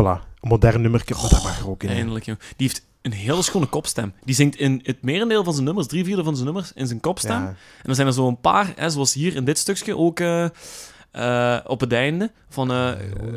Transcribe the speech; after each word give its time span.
Voilà, 0.00 0.22
een 0.40 0.48
modern 0.48 0.80
nummerke, 0.80 1.14
maar 1.14 1.28
dat 1.30 1.42
mag 1.42 1.58
er 1.60 1.68
ook 1.68 1.82
in. 1.82 1.88
Eindelijk, 1.88 2.24
joh. 2.24 2.36
Die 2.56 2.66
heeft 2.66 2.86
een 3.02 3.12
hele 3.12 3.42
schone 3.42 3.66
kopstem. 3.66 4.12
Die 4.24 4.34
zingt 4.34 4.56
in 4.56 4.80
het 4.82 5.02
merendeel 5.02 5.44
van 5.44 5.52
zijn 5.52 5.64
nummers, 5.64 5.86
drie 5.86 6.04
vierde 6.04 6.24
van 6.24 6.34
zijn 6.34 6.44
nummers, 6.44 6.72
in 6.74 6.86
zijn 6.86 7.00
kopstem. 7.00 7.40
Ja. 7.40 7.46
En 7.48 7.82
dan 7.82 7.94
zijn 7.94 8.06
er 8.06 8.12
zo 8.12 8.28
een 8.28 8.40
paar, 8.40 8.72
hè, 8.76 8.90
zoals 8.90 9.14
hier 9.14 9.34
in 9.36 9.44
dit 9.44 9.58
stukje, 9.58 9.96
ook 9.96 10.20
eh, 10.20 10.44
eh, 11.10 11.60
op 11.66 11.80
het 11.80 11.92
einde. 11.92 12.30
Van, 12.48 12.70
I 12.70 12.94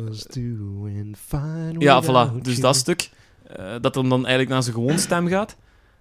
was 0.08 0.24
doing 0.26 1.16
fine 1.26 1.74
ja, 1.78 2.02
voilà. 2.02 2.40
Dus 2.42 2.60
dat 2.60 2.76
stuk, 2.76 3.10
dat 3.80 3.94
hem 3.94 4.08
dan 4.08 4.18
eigenlijk 4.20 4.48
naar 4.48 4.62
zijn 4.62 4.74
gewone 4.74 4.98
stem 4.98 5.28
gaat. 5.28 5.56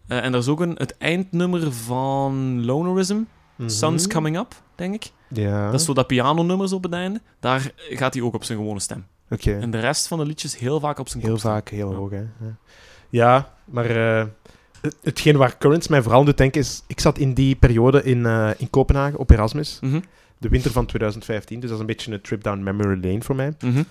En 0.07 0.33
er 0.33 0.39
is 0.39 0.47
ook 0.47 0.59
een, 0.59 0.75
het 0.77 0.97
eindnummer 0.97 1.71
van 1.73 2.65
Lonerism, 2.65 3.17
Mhm. 3.55 3.69
Sun's 3.69 4.07
Coming 4.07 4.37
Up, 4.37 4.61
denk 4.75 4.93
ik. 4.93 5.11
Ja, 5.27 5.71
Dat 5.71 5.79
is 5.79 5.85
zo 5.85 5.93
dat 5.93 6.07
pianonummer 6.07 6.67
zo 6.67 6.75
op 6.75 6.83
het 6.83 6.93
einde. 6.93 7.21
Daar 7.39 7.71
gaat 7.89 8.13
hij 8.13 8.23
ook 8.23 8.33
op 8.33 8.43
zijn 8.43 8.57
gewone 8.57 8.79
stem. 8.79 9.05
Oké. 9.29 9.57
En 9.59 9.71
de 9.71 9.79
rest 9.79 10.07
van 10.07 10.17
de 10.17 10.25
liedjes 10.25 10.57
heel 10.57 10.79
vaak 10.79 10.99
op 10.99 11.09
zijn 11.09 11.21
Heel 11.23 11.31
kopstem. 11.31 11.51
vaak, 11.51 11.69
heel 11.69 11.91
Ja. 11.91 11.95
hoog, 11.97 12.11
hè. 12.11 12.17
Ja, 12.17 12.55
ja 13.09 13.53
maar 13.65 13.85
eh, 14.19 14.25
het- 14.81 14.97
hetgeen 15.03 15.37
waar 15.37 15.57
Currents 15.57 15.87
mij 15.87 16.01
vooral 16.01 16.19
aan 16.19 16.25
doet 16.25 16.37
denken 16.37 16.61
is... 16.61 16.83
Ik 16.87 16.99
zat 16.99 17.17
in 17.17 17.33
die 17.33 17.55
periode 17.55 18.03
in, 18.03 18.25
eh, 18.25 18.49
in 18.57 18.69
Kopenhagen 18.69 19.19
op 19.19 19.29
Erasmus, 19.29 19.77
Mhm, 19.81 19.99
de 20.37 20.49
winter 20.49 20.71
van 20.71 20.85
2015. 20.85 21.59
Dus 21.59 21.69
dat 21.69 21.77
is 21.77 21.81
een 21.81 21.87
beetje 21.95 22.11
een 22.13 22.21
trip 22.21 22.43
down 22.43 22.63
memory 22.63 22.99
lane 23.05 23.21
voor 23.21 23.35
mij. 23.35 23.53
mhm. 23.59 23.83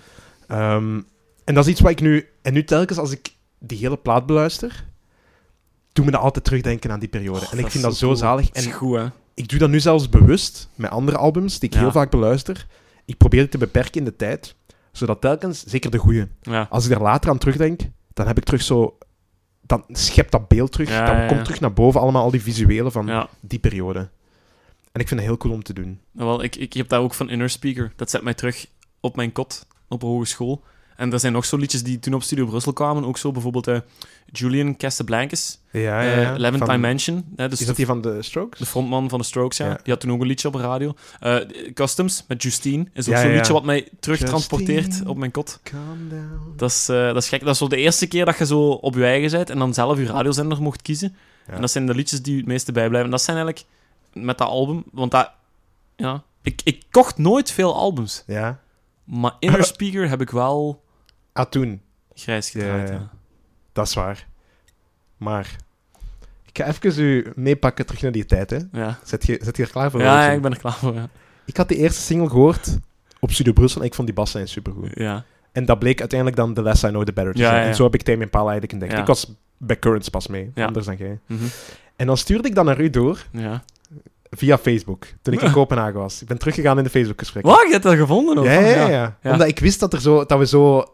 Ehm, 0.49 1.01
en 1.45 1.55
dat 1.55 1.65
is 1.65 1.71
iets 1.71 1.81
wat 1.81 1.91
ik 1.91 2.01
nu... 2.01 2.29
En 2.43 2.53
nu 2.53 2.65
telkens 2.65 2.99
als 2.99 3.11
ik 3.11 3.33
die 3.59 3.79
hele 3.79 3.97
plaat 3.97 4.27
beluister, 4.27 4.85
doe 5.93 6.05
me 6.05 6.11
dat 6.11 6.21
altijd 6.21 6.45
terugdenken 6.45 6.91
aan 6.91 6.99
die 7.01 7.09
periode. 7.09 7.41
Oh, 7.47 7.53
en 7.53 7.59
ik 7.59 7.67
vind 7.71 7.85
dat 7.85 7.97
zo 7.97 8.07
cool. 8.07 8.19
zalig. 8.19 8.47
Dat 8.47 8.57
is 8.57 8.67
En 8.67 8.73
goed, 8.73 8.97
hè? 8.97 9.07
ik 9.35 9.49
doe 9.49 9.59
dat 9.59 9.69
nu 9.71 9.81
zelfs 9.81 10.09
bewust 10.09 10.69
met 10.75 10.91
andere 10.91 11.17
albums 11.17 11.59
die 11.59 11.69
ik 11.69 11.75
Ja. 11.75 11.81
heel 11.81 11.93
vaak 11.93 12.11
beluister. 12.11 12.67
Ik 13.05 13.17
probeer 13.17 13.41
het 13.41 13.51
te 13.51 13.59
beperken 13.59 13.93
in 14.01 14.05
de 14.05 14.17
tijd, 14.17 14.55
zodat 14.93 15.21
telkens, 15.21 15.65
zeker 15.65 15.91
de 15.91 15.99
goede, 15.99 16.29
Ja. 16.41 16.67
als 16.71 16.85
ik 16.85 16.91
daar 16.91 17.03
later 17.03 17.31
aan 17.31 17.39
terugdenk, 17.39 17.81
dan 18.15 18.27
heb 18.27 18.39
ik 18.39 18.45
terug 18.45 18.63
zo... 18.63 18.99
Dan 19.63 19.85
schept 19.89 20.33
dat 20.33 20.49
beeld 20.49 20.73
terug. 20.73 20.89
Ja, 20.89 21.07
dan 21.19 21.27
komt 21.27 21.45
terug 21.45 21.61
naar 21.61 21.73
boven 21.73 22.01
allemaal 22.01 22.23
al 22.23 22.31
die 22.31 22.43
visuelen 22.43 22.93
van 22.93 23.29
die 23.41 23.59
periode. 23.59 23.99
En 24.93 25.01
ik 25.01 25.09
vind 25.09 25.21
het 25.21 25.29
heel 25.29 25.37
cool 25.39 25.55
om 25.55 25.63
te 25.63 25.73
doen. 25.73 26.01
Nou, 26.13 26.29
Wel, 26.29 26.43
ik, 26.43 26.57
ik 26.57 26.73
heb 26.73 26.89
dat 26.89 27.01
ook 27.01 27.15
van 27.15 27.31
Inner 27.31 27.51
Speaker. 27.51 27.93
Dat 27.97 28.11
zet 28.11 28.23
mij 28.23 28.35
terug 28.35 28.67
op 29.01 29.17
mijn 29.17 29.33
kot 29.33 29.67
op 29.89 30.03
hogeschool. 30.03 30.63
En 30.99 31.13
er 31.13 31.21
zijn 31.21 31.33
nog 31.33 31.45
zo 31.45 31.57
liedjes 31.57 31.83
die 31.83 31.99
toen 31.99 32.15
op 32.15 32.23
Studio 32.23 32.47
Brussel 32.47 32.73
kwamen. 32.73 33.05
Ook 33.05 33.19
zo 33.19 33.33
bijvoorbeeld 33.33 33.67
eh, 33.67 33.79
Julian 34.33 34.77
Casablancas, 34.77 35.59
Ja, 35.73 36.03
eh, 36.03 36.29
Eleventh 36.31 36.65
Van- 36.65 36.75
Dimension. 36.75 37.25
Hè, 37.37 37.49
dus 37.49 37.61
Is 37.61 37.67
dat 37.67 37.77
die 37.77 37.87
van 37.87 38.01
de 38.01 38.23
Strokes? 38.23 38.59
de 38.59 38.67
frontman 38.67 39.09
van 39.09 39.19
de 39.19 39.25
Strokes, 39.25 39.57
ja. 39.57 39.67
Ja. 39.67 39.81
Die 39.83 39.93
had 39.93 40.01
toen 40.01 40.13
ook 40.13 40.21
een 40.21 40.27
liedje 40.27 40.49
op 40.49 40.55
de 40.55 40.61
radio. 40.61 40.95
Eh, 41.21 41.37
Customs 41.75 42.25
met 42.29 42.43
Justine 42.43 42.87
is 42.93 43.09
ook 43.09 43.15
Ja, 43.15 43.21
zo'n 43.21 43.27
ja, 43.27 43.33
ja. 43.33 43.37
liedje 43.39 43.53
wat 43.53 43.65
mij 43.65 43.89
terugtransporteert 44.01 45.03
op 45.07 45.17
mijn 45.17 45.31
kot. 45.31 45.61
Calm 45.63 46.09
down. 46.09 46.53
Dat 46.57 46.71
is, 46.71 46.89
eh, 46.89 47.07
dat 47.07 47.17
is 47.17 47.29
gek. 47.29 47.41
Dat 47.41 47.49
is 47.53 47.59
zo 47.59 47.69
de 47.69 47.77
eerste 47.77 48.07
keer 48.07 48.25
dat 48.25 48.39
je 48.39 48.47
zo 48.47 48.61
op 48.71 48.95
je 48.95 49.05
eigen 49.05 49.31
bent 49.31 49.51
en 49.51 49.59
dan 49.59 49.75
zelf 49.75 49.99
je 49.99 50.07
radiozender 50.07 50.63
mocht 50.63 50.83
kiezen. 50.83 51.17
Ja. 51.47 51.53
En 51.55 51.61
dat 51.61 51.71
zijn 51.71 51.87
de 51.87 51.95
liedjes 51.95 52.23
die 52.23 52.37
het 52.37 52.47
meeste 52.47 52.73
bijblijven. 52.73 53.11
Dat 53.11 53.23
zijn 53.23 53.37
eigenlijk 53.37 53.67
met 54.13 54.39
dat 54.39 54.49
album, 54.49 54.85
want 54.93 55.11
dat, 55.11 55.31
ja, 55.97 56.23
ik, 56.43 56.61
ik 56.65 56.83
kocht 56.91 57.19
nooit 57.19 57.51
veel 57.51 57.75
albums, 57.75 58.23
Ja. 58.27 58.61
maar 59.05 59.33
Inner 59.39 59.65
Speaker 59.65 60.09
heb 60.09 60.21
ik 60.21 60.31
wel 60.31 60.83
Ah, 61.39 61.47
toen. 61.51 61.81
grijs 62.15 62.51
gedraaid. 62.51 62.89
ja. 62.89 63.11
Dat 63.73 63.87
is 63.87 63.95
waar. 63.95 64.27
Maar... 65.17 65.57
Ik 66.47 66.65
ga 66.65 66.67
even 66.67 67.03
u 67.05 67.33
meepakken 67.35 67.87
terug 67.87 68.03
naar 68.03 68.13
die 68.13 68.25
tijd, 68.25 68.51
hè. 68.51 68.59
ja. 68.73 68.99
Zet 69.05 69.27
je, 69.27 69.41
zet 69.43 69.57
je 69.57 69.63
er 69.63 69.71
klaar 69.71 69.91
voor? 69.91 70.01
ja, 70.01 70.31
ik 70.31 70.43
ben 70.43 70.53
er 70.53 70.59
klaar 70.59 70.73
voor. 70.73 70.95
Ja. 70.95 71.09
Ik 71.45 71.57
had 71.57 71.69
de 71.69 71.77
eerste 71.77 72.01
single 72.01 72.29
gehoord 72.29 72.79
op 73.21 73.31
Studio 73.31 73.53
Brussel 73.53 73.81
en 73.81 73.87
ik 73.87 73.95
vond 73.95 74.07
die 74.07 74.17
baslijn 74.17 74.49
supergoed. 74.49 74.91
Ja. 74.95 75.25
En 75.53 75.65
dat 75.65 75.79
bleek 75.79 76.01
uiteindelijk 76.01 76.39
dan 76.41 76.55
The 76.55 76.63
Less 76.63 76.83
I 76.83 76.89
Know 76.89 77.05
The 77.05 77.13
Better 77.13 77.35
te 77.35 77.43
zijn. 77.43 77.67
En 77.67 77.75
zo 77.75 77.85
heb 77.85 77.95
ik 77.95 78.03
Tame 78.03 78.23
Impala 78.23 78.51
eigenlijk 78.51 78.73
ontdekt. 78.73 79.01
Ik 79.01 79.07
was 79.07 79.35
bij 79.57 79.79
Currents 79.79 80.09
pas 80.09 80.27
mee, 80.27 80.51
Ja. 80.55 80.67
anders 80.67 80.87
dan 80.87 80.97
jij. 80.97 81.19
Mhm. 81.27 81.45
En 81.97 82.07
dan 82.07 82.17
stuurde 82.17 82.49
ik 82.49 82.55
dat 82.55 82.65
naar 82.65 82.81
u 82.81 82.91
door 82.91 83.25
ja. 83.33 83.65
via 84.31 84.59
Facebook, 84.59 85.07
toen 85.23 85.35
ik 85.35 85.41
in. 85.43 85.51
Kopenhagen 85.61 86.01
was. 86.01 86.23
Ik 86.23 86.29
ben 86.29 86.39
teruggegaan 86.39 86.79
in 86.79 86.85
de 86.85 86.91
Facebook-gesprek. 86.91 87.45
Wat? 87.45 87.63
Je 87.67 87.73
hebt 87.73 87.83
dat 87.83 87.95
gevonden? 87.97 88.45
Ja, 88.45 88.53
ja, 88.53 88.89
ja, 88.89 89.17
Ja. 89.23 89.33
Omdat 89.33 89.49
ik 89.49 89.59
wist 89.59 89.81
dat, 89.81 89.93
er 89.93 90.01
zo, 90.01 90.25
dat 90.25 90.39
we 90.39 90.47
zo... 90.47 90.85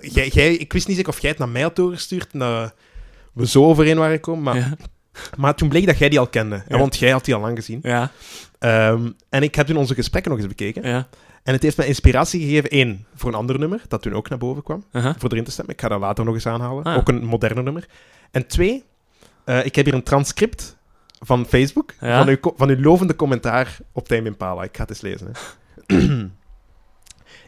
Jij, 0.00 0.28
jij, 0.28 0.54
ik 0.54 0.72
wist 0.72 0.86
niet 0.86 0.96
zeker 0.96 1.12
of 1.12 1.20
jij 1.20 1.30
het 1.30 1.38
naar 1.38 1.48
mij 1.48 1.62
had 1.62 1.76
doorgestuurd, 1.76 2.32
en 2.32 2.38
dat 2.38 2.74
we 3.32 3.46
zo 3.46 3.64
overeen 3.64 3.96
waren 3.98 4.14
gekomen. 4.14 4.42
Maar, 4.42 4.56
Ja. 4.56 4.76
maar 5.36 5.54
toen 5.54 5.68
bleek 5.68 5.86
dat 5.86 5.98
jij 5.98 6.08
die 6.08 6.18
al 6.18 6.26
kende. 6.26 6.62
Ja. 6.68 6.78
Want 6.78 6.96
jij 6.98 7.10
had 7.10 7.24
die 7.24 7.34
al 7.34 7.40
lang 7.40 7.56
gezien. 7.56 7.78
Ja. 7.82 8.10
Ehm, 8.58 9.10
en 9.28 9.42
ik 9.42 9.54
heb 9.54 9.66
toen 9.66 9.76
onze 9.76 9.94
gesprekken 9.94 10.30
nog 10.30 10.40
eens 10.40 10.48
bekeken. 10.48 10.88
Ja. 10.88 11.08
En 11.42 11.52
het 11.52 11.62
heeft 11.62 11.76
me 11.76 11.86
inspiratie 11.86 12.40
gegeven, 12.40 12.70
één, 12.70 13.06
voor 13.14 13.30
een 13.30 13.36
ander 13.36 13.58
nummer, 13.58 13.82
dat 13.88 14.02
toen 14.02 14.12
ook 14.14 14.28
naar 14.28 14.38
boven 14.38 14.62
kwam. 14.62 14.84
Voor 14.92 15.30
erin 15.30 15.44
te 15.44 15.50
stemmen. 15.50 15.74
Ik 15.74 15.80
ga 15.80 15.88
dat 15.88 16.00
later 16.00 16.24
nog 16.24 16.34
eens 16.34 16.46
aanhalen. 16.46 16.84
Ah. 16.84 16.96
Ook 16.96 17.08
een 17.08 17.24
moderne 17.24 17.62
nummer. 17.62 17.86
En 18.30 18.46
twee, 18.46 18.84
eh, 19.44 19.64
ik 19.64 19.74
heb 19.74 19.84
hier 19.84 19.94
een 19.94 20.02
transcript 20.02 20.76
van 21.20 21.46
Facebook 21.46 21.92
Ja? 22.00 22.18
van, 22.18 22.28
uw, 22.28 22.52
van 22.56 22.68
uw 22.68 22.80
lovende 22.80 23.16
commentaar 23.16 23.76
op 23.92 24.08
Tame 24.08 24.24
Impala. 24.26 24.62
Ik 24.62 24.76
ga 24.76 24.82
het 24.82 24.90
eens 24.90 25.00
lezen. 25.00 25.32
Hè. 25.86 25.96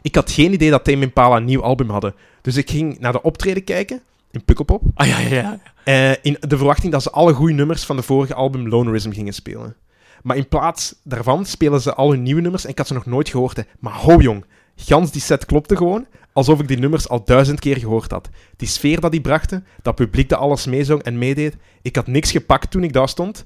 ik 0.05 0.15
had 0.15 0.31
geen 0.31 0.53
idee 0.53 0.69
dat 0.69 0.83
Tame 0.83 1.01
Impala 1.01 1.35
een 1.35 1.45
nieuw 1.45 1.63
album 1.63 1.89
hadden. 1.89 2.15
Dus 2.41 2.55
ik 2.55 2.69
ging 2.69 2.99
naar 2.99 3.11
de 3.11 3.21
optreden 3.21 3.63
kijken 3.63 4.01
in 4.31 4.43
Pukkelpop. 4.45 4.81
Ah, 4.93 5.07
ja, 5.07 5.19
ja, 5.19 5.27
ja. 5.29 5.59
eh, 5.83 6.17
in 6.21 6.37
de 6.39 6.57
verwachting 6.57 6.91
dat 6.91 7.03
ze 7.03 7.11
alle 7.11 7.33
goede 7.33 7.53
nummers 7.53 7.83
van 7.83 7.95
de 7.95 8.01
vorige 8.01 8.33
album 8.33 8.67
Lonerism 8.67 9.11
gingen 9.11 9.33
spelen. 9.33 9.75
Maar 10.23 10.37
in 10.37 10.47
plaats 10.47 10.95
daarvan 11.03 11.45
spelen 11.45 11.81
ze 11.81 11.93
al 11.93 12.11
hun 12.11 12.23
nieuwe 12.23 12.41
nummers 12.41 12.63
en 12.63 12.69
ik 12.69 12.77
had 12.77 12.87
ze 12.87 12.93
nog 12.93 13.05
nooit 13.05 13.29
gehoord. 13.29 13.57
Hè. 13.57 13.63
Maar 13.79 13.93
ho 13.93 14.17
jong, 14.17 14.45
gans 14.75 15.11
die 15.11 15.21
set 15.21 15.45
klopte 15.45 15.77
gewoon, 15.77 16.05
alsof 16.33 16.59
ik 16.59 16.67
die 16.67 16.77
nummers 16.77 17.09
al 17.09 17.23
duizend 17.23 17.59
keer 17.59 17.77
gehoord 17.77 18.11
had. 18.11 18.29
Die 18.55 18.67
sfeer 18.67 18.99
dat 18.99 19.11
die 19.11 19.21
brachten, 19.21 19.65
dat 19.81 19.95
publiek 19.95 20.29
dat 20.29 20.39
alles 20.39 20.65
meezong 20.65 21.03
en 21.03 21.17
meedeed. 21.17 21.55
Ik 21.81 21.95
had 21.95 22.07
niks 22.07 22.31
gepakt 22.31 22.71
toen 22.71 22.83
ik 22.83 22.93
daar 22.93 23.09
stond. 23.09 23.45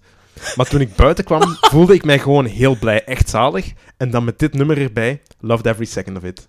Maar 0.56 0.66
toen 0.70 0.82
ik 0.82 0.96
buiten 0.96 1.24
kwam, 1.24 1.42
voelde 1.72 1.94
ik 1.94 2.06
mij 2.06 2.20
gewoon 2.20 2.46
heel 2.46 2.78
blij, 2.78 3.04
echt 3.04 3.30
zalig. 3.30 3.72
En 3.98 4.10
dan 4.12 4.24
met 4.24 4.40
dit 4.40 4.54
nummer 4.54 4.82
erbij, 4.82 5.22
loved 5.40 5.66
every 5.66 5.86
second 5.86 6.18
of 6.18 6.24
it. 6.24 6.48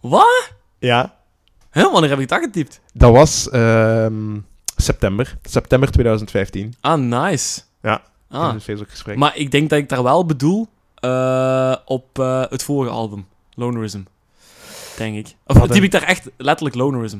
Wat? 0.00 0.52
Ja, 0.78 1.16
Hè, 1.70 1.90
wanneer 1.90 2.10
heb 2.10 2.18
ik 2.18 2.28
dat 2.28 2.40
getypt? 2.40 2.80
dat 2.92 3.12
was 3.12 3.50
ehm, 3.50 4.38
september, 4.76 5.36
september 5.42 5.90
2015. 5.90 6.74
Ah, 6.80 6.98
nice. 7.00 7.60
Ja, 7.82 8.02
in 8.30 8.36
Ah. 8.36 8.52
een 8.54 8.60
Facebook-gesprek. 8.60 9.16
Maar 9.16 9.36
ik 9.36 9.50
denk 9.50 9.70
dat 9.70 9.78
ik 9.78 9.88
daar 9.88 10.02
wel 10.02 10.26
bedoel 10.26 10.68
eh, 10.94 11.76
op 11.84 12.18
eh, 12.18 12.42
het 12.48 12.62
vorige 12.62 12.92
album, 12.92 13.26
Lonerism. 13.54 14.00
Denk 14.96 15.16
ik. 15.16 15.34
Of 15.46 15.58
Wat 15.58 15.68
typ 15.68 15.76
een- 15.76 15.82
ik 15.84 15.90
daar 15.90 16.02
echt 16.02 16.30
letterlijk 16.36 16.76
Lonerism? 16.76 17.18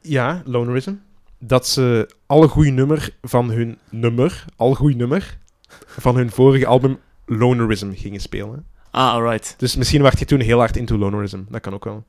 Ja, 0.00 0.42
Lonerism. 0.44 0.92
Dat 1.38 1.66
ze 1.68 2.10
alle 2.26 2.48
goede 2.48 2.70
nummer 2.70 3.10
van 3.22 3.50
hun 3.50 3.78
nummer, 3.90 4.44
al 4.56 4.74
goed 4.74 4.96
nummer, 4.96 5.38
van 5.86 6.16
hun 6.16 6.30
vorige 6.30 6.66
album 6.66 6.98
Lonerism 7.26 7.92
gingen 7.94 8.20
spelen. 8.20 8.66
Ah, 8.90 9.12
alright. 9.12 9.54
Dus 9.58 9.76
misschien 9.76 10.02
werd 10.02 10.18
je 10.18 10.24
toen 10.24 10.40
heel 10.40 10.58
hard 10.58 10.76
into 10.76 10.98
Lonerism. 10.98 11.40
Dat 11.48 11.60
kan 11.60 11.74
ook 11.74 11.84
wel. 11.84 12.04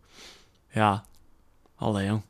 Ja. 0.69 1.03
Allee, 1.75 2.05
jong. 2.07 2.21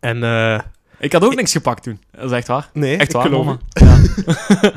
En 0.00 0.22
eh, 0.22 0.60
Ik 0.98 1.12
had 1.12 1.24
ook 1.24 1.34
niks 1.34 1.52
gepakt 1.52 1.82
toen. 1.82 2.00
Dat 2.10 2.24
is 2.24 2.30
echt 2.36 2.46
waar. 2.46 2.70
nee, 2.72 2.96
Echt 2.96 3.12
waar, 3.12 3.30
mama. 3.30 3.58
Ja. 3.72 3.98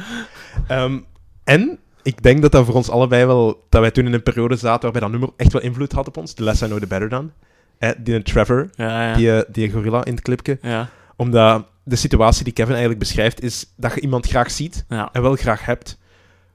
Ehm, 0.67 0.99
en 1.43 1.79
ik 2.03 2.23
denk 2.23 2.41
dat 2.41 2.51
dat 2.51 2.65
voor 2.65 2.73
ons 2.75 2.89
allebei 2.89 3.25
wel... 3.25 3.65
Dat 3.69 3.81
wij 3.81 3.91
toen 3.91 4.05
in 4.05 4.13
een 4.13 4.23
periode 4.23 4.55
zaten 4.55 4.81
waarbij 4.81 5.01
dat 5.01 5.09
nummer 5.11 5.29
echt 5.37 5.53
wel 5.53 5.61
invloed 5.61 5.91
had 5.91 6.07
op 6.07 6.17
ons. 6.17 6.33
The 6.33 6.43
Less 6.43 6.61
I 6.61 6.65
Know 6.65 6.79
The 6.79 6.87
Better 6.87 7.09
Dan. 7.09 7.31
Eh, 7.77 7.89
die 7.97 8.21
Trevor, 8.23 8.69
Ja, 8.75 9.07
ja. 9.09 9.15
die, 9.15 9.31
eh, 9.35 9.41
die 9.51 9.71
gorilla 9.71 10.05
in 10.05 10.13
het 10.13 10.21
clipje. 10.23 10.57
ja. 10.61 10.89
Omdat 11.17 11.67
de 11.83 11.95
situatie 11.95 12.43
die 12.43 12.53
Kevin 12.53 12.71
eigenlijk 12.71 12.99
beschrijft, 12.99 13.41
is 13.43 13.65
dat 13.75 13.93
je 13.93 14.01
iemand 14.01 14.27
graag 14.27 14.51
ziet 14.51 14.85
ja. 14.89 15.09
en 15.11 15.21
wel 15.21 15.35
graag 15.35 15.65
hebt, 15.65 15.97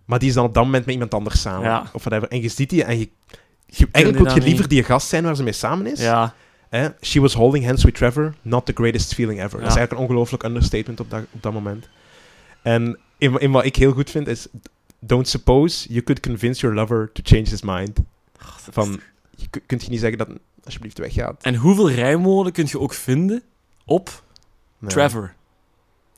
maar 0.05 0.19
die 0.19 0.29
is 0.29 0.35
dan 0.35 0.45
op 0.45 0.55
dat 0.55 0.65
moment 0.65 0.85
met 0.85 0.95
iemand 0.95 1.15
anders 1.15 1.41
samen. 1.41 1.69
Ja. 1.69 1.91
Of 1.93 2.05
whatever. 2.05 2.29
En 2.29 2.43
je 2.43 2.49
ziet 2.49 2.71
die 2.71 2.85
en 2.85 2.99
je... 2.99 3.09
je 3.67 3.89
eigenlijk 3.91 4.25
wil 4.25 4.35
je 4.35 4.41
liever 4.41 4.61
niet. 4.61 4.71
die 4.71 4.83
gast 4.83 5.09
zijn 5.09 5.25
waar 5.25 5.37
ze 5.37 5.43
mee 5.43 5.53
samen 5.53 5.87
is. 5.87 6.01
Ja. 6.01 6.35
She 7.01 7.21
was 7.21 7.35
holding 7.35 7.65
hands 7.65 7.85
with 7.85 7.95
Trevor, 7.95 8.35
not 8.43 8.67
the 8.67 8.73
greatest 8.75 9.15
feeling 9.15 9.43
ever. 9.43 9.61
Dat 9.61 9.69
is 9.69 9.77
eigenlijk 9.77 9.93
een 9.93 9.99
ongelooflijk 9.99 10.43
understatement 10.43 11.01
op 11.01 11.11
dat, 11.11 11.23
op 11.31 11.43
dat 11.43 11.53
moment. 11.53 11.89
En 12.63 12.99
in, 13.19 13.39
in 13.39 13.51
wat 13.51 13.65
ik 13.65 13.77
heel 13.77 13.93
goed 13.93 14.11
vind 14.11 14.27
is... 14.27 14.47
Don't 15.05 15.29
suppose 15.29 15.89
you 15.89 16.03
could 16.03 16.21
convince 16.21 16.61
your 16.61 16.77
lover 16.77 17.11
to 17.13 17.21
change 17.25 17.49
his 17.49 17.63
mind. 17.63 17.99
Van, 18.71 19.01
je 19.37 19.47
ku- 19.51 19.63
kunt 19.67 19.83
je 19.85 19.91
niet 19.91 20.01
zeggen 20.01 20.19
dat 20.19 20.29
alsjeblieft 20.65 20.99
weggaat. 20.99 21.43
En 21.43 21.55
hoeveel 21.55 21.91
rijmwoorden 21.91 22.53
kun 22.53 22.67
je 22.69 22.81
ook 22.81 22.95
vinden 22.95 23.43
op 23.85 24.23
Nee. 24.83 24.91
Trevor? 24.91 25.35